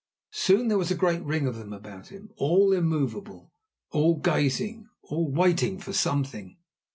Soon 0.33 0.67
there 0.67 0.79
was 0.79 0.89
a 0.89 0.95
great 0.95 1.21
ring 1.21 1.45
of 1.45 1.57
them 1.57 1.71
about 1.71 2.07
him, 2.07 2.31
all 2.37 2.73
immovable, 2.73 3.51
all 3.91 4.17
gazing, 4.19 4.87
all 5.03 5.31
waiting 5.31 5.77
for 5.77 5.93
something. 5.93 6.57